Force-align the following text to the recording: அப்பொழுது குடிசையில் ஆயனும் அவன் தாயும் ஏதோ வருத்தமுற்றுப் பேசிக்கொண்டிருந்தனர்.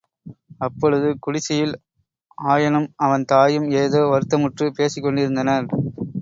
அப்பொழுது 0.57 1.17
குடிசையில் 1.19 1.75
ஆயனும் 2.47 2.89
அவன் 2.97 3.25
தாயும் 3.25 3.69
ஏதோ 3.75 4.01
வருத்தமுற்றுப் 4.07 4.77
பேசிக்கொண்டிருந்தனர். 4.79 5.69